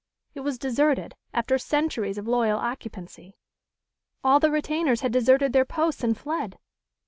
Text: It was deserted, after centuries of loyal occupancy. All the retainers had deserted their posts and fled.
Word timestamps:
It 0.33 0.39
was 0.39 0.57
deserted, 0.57 1.13
after 1.31 1.59
centuries 1.59 2.17
of 2.17 2.27
loyal 2.27 2.57
occupancy. 2.57 3.37
All 4.23 4.39
the 4.39 4.49
retainers 4.49 5.01
had 5.01 5.13
deserted 5.13 5.53
their 5.53 5.63
posts 5.63 6.03
and 6.03 6.17
fled. 6.17 6.57